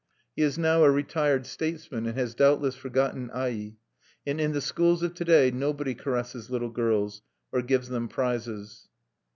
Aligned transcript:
He 0.35 0.41
is 0.41 0.57
now 0.57 0.83
a 0.83 0.89
retired 0.89 1.45
statesman, 1.45 2.07
and 2.07 2.17
has 2.17 2.33
doubtless 2.33 2.73
forgotten 2.75 3.29
Ai; 3.35 3.75
and 4.25 4.41
in 4.41 4.51
the 4.51 4.59
schools 4.59 5.03
of 5.03 5.13
to 5.13 5.23
day 5.23 5.51
nobody 5.51 5.93
caresses 5.93 6.49
little 6.49 6.71
girls, 6.71 7.21
or 7.51 7.61
gives 7.61 7.87
them 7.89 8.07
prizes. 8.07 8.89